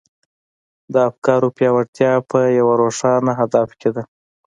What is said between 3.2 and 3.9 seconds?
هدف کې